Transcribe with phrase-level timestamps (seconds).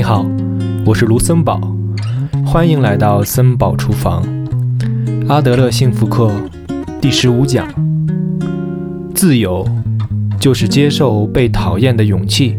[0.00, 0.24] 你好，
[0.86, 1.60] 我是卢森堡，
[2.46, 4.24] 欢迎来到森堡厨房。
[5.28, 6.32] 阿德勒幸福课
[7.02, 7.68] 第十五讲：
[9.14, 9.62] 自由
[10.40, 12.56] 就是接受被讨厌的勇气。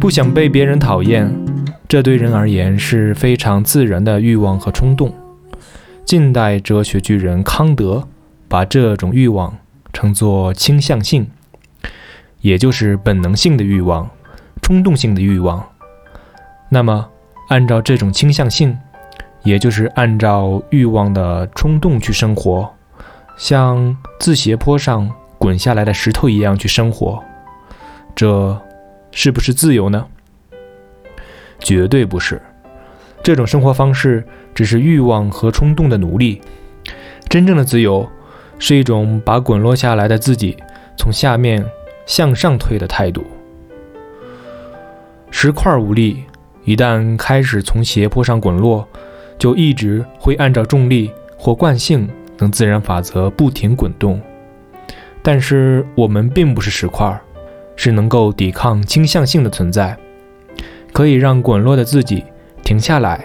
[0.00, 1.30] 不想被别人讨厌，
[1.86, 5.12] 这对人而言是非常自然的欲望和冲动。
[6.06, 8.08] 近代哲学巨人康德
[8.48, 9.54] 把这种欲望
[9.92, 11.26] 称作倾向性，
[12.40, 14.08] 也就是本能性的欲望。
[14.70, 15.68] 冲动性的欲望，
[16.68, 17.04] 那么
[17.48, 18.78] 按照这种倾向性，
[19.42, 22.72] 也就是按照欲望的冲动去生活，
[23.36, 27.20] 像自斜坡上滚下来的石头一样去生活，
[28.14, 28.56] 这
[29.10, 30.06] 是不是自由呢？
[31.58, 32.40] 绝对不是，
[33.24, 34.24] 这种生活方式
[34.54, 36.40] 只是欲望和冲动的奴隶。
[37.28, 38.08] 真正的自由
[38.60, 40.56] 是一种把滚落下来的自己
[40.96, 41.66] 从下面
[42.06, 43.26] 向上推的态度。
[45.30, 46.24] 石块无力，
[46.64, 48.86] 一旦开始从斜坡上滚落，
[49.38, 54.20] 就一直会按照重力或惯性等自然法则不停滚动。
[55.22, 57.18] 但是我们并不是石块，
[57.76, 59.96] 是能够抵抗倾向性的存在，
[60.92, 62.24] 可以让滚落的自己
[62.62, 63.24] 停下来，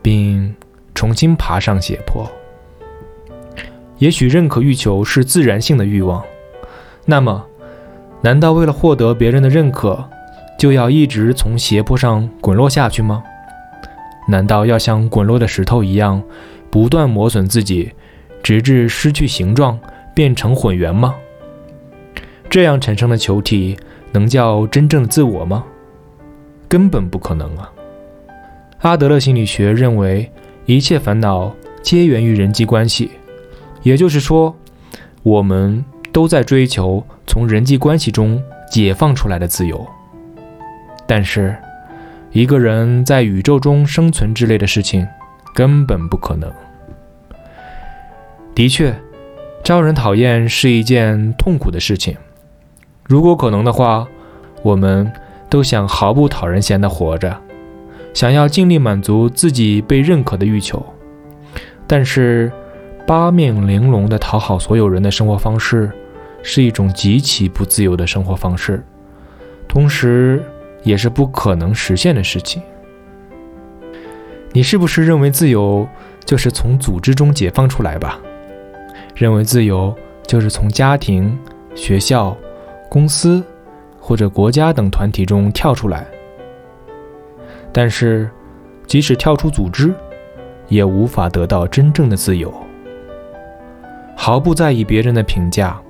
[0.00, 0.54] 并
[0.94, 2.28] 重新爬上斜坡。
[3.98, 6.24] 也许认可欲求是自然性的欲望，
[7.04, 7.44] 那么，
[8.20, 10.04] 难道为了获得别人的认可？
[10.62, 13.24] 就要一直从斜坡上滚落下去吗？
[14.28, 16.22] 难道要像滚落的石头一样，
[16.70, 17.90] 不断磨损自己，
[18.44, 19.76] 直至失去形状，
[20.14, 21.16] 变成混圆吗？
[22.48, 23.76] 这样产生的球体
[24.12, 25.64] 能叫真正的自我吗？
[26.68, 27.68] 根本不可能啊！
[28.82, 30.30] 阿德勒心理学认为，
[30.66, 33.10] 一切烦恼皆源于人际关系，
[33.82, 34.54] 也就是说，
[35.24, 39.84] 我们都在追求从人际关系中解放出来的自由。
[41.14, 41.54] 但是，
[42.30, 45.06] 一个人在宇宙中生存之类的事情，
[45.54, 46.50] 根本不可能。
[48.54, 48.94] 的确，
[49.62, 52.16] 招人讨厌是一件痛苦的事情。
[53.04, 54.08] 如果可能的话，
[54.62, 55.12] 我们
[55.50, 57.38] 都想毫不讨人嫌的活着，
[58.14, 60.82] 想要尽力满足自己被认可的欲求。
[61.86, 62.50] 但是，
[63.06, 65.92] 八面玲珑的讨好所有人的生活方式，
[66.42, 68.82] 是一种极其不自由的生活方式，
[69.68, 70.42] 同时。
[70.82, 72.62] 也是不可能实现的事情。
[74.52, 75.88] 你是不是认为自由
[76.24, 78.20] 就是从组织中解放出来吧？
[79.14, 79.94] 认为自由
[80.26, 81.38] 就是从家庭、
[81.74, 82.36] 学校、
[82.88, 83.42] 公司
[83.98, 86.06] 或者国家等团体中跳出来？
[87.72, 88.28] 但是，
[88.86, 89.94] 即使跳出组织，
[90.68, 92.52] 也无法得到真正的自由。
[94.14, 95.80] 毫不在意别人的评价，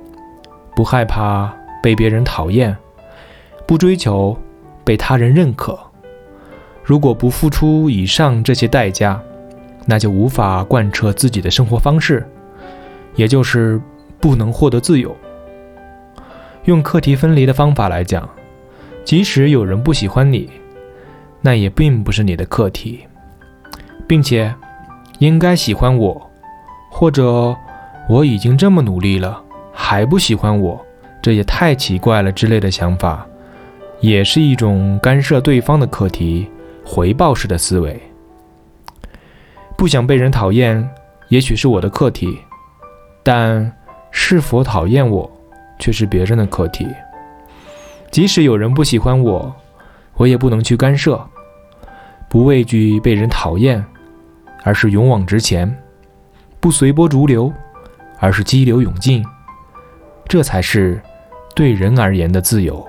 [0.76, 1.52] 不害怕
[1.82, 2.76] 被别人讨厌，
[3.66, 4.36] 不追求。
[4.84, 5.78] 被他人认可，
[6.82, 9.20] 如果不付出以上这些代价，
[9.86, 12.26] 那就无法贯彻自己的生活方式，
[13.14, 13.80] 也就是
[14.20, 15.16] 不能获得自由。
[16.64, 18.28] 用课题分离的方法来讲，
[19.04, 20.48] 即使有人不喜欢你，
[21.40, 23.00] 那也并不是你的课题，
[24.06, 24.54] 并且
[25.18, 26.30] 应该喜欢我，
[26.90, 27.56] 或者
[28.08, 30.80] 我已经这么努力了还不喜欢我，
[31.20, 33.26] 这也太奇怪了之类的想法。
[34.02, 36.48] 也是一种干涉对方的课题，
[36.84, 38.02] 回报式的思维。
[39.78, 40.86] 不想被人讨厌，
[41.28, 42.36] 也许是我的课题，
[43.22, 43.72] 但
[44.10, 45.30] 是否讨厌我，
[45.78, 46.84] 却是别人的课题。
[48.10, 49.54] 即使有人不喜欢我，
[50.14, 51.24] 我也不能去干涉。
[52.28, 53.84] 不畏惧被人讨厌，
[54.64, 55.68] 而是勇往直前；
[56.58, 57.52] 不随波逐流，
[58.18, 59.24] 而是激流勇进。
[60.26, 61.00] 这才是
[61.54, 62.84] 对人而言的自由。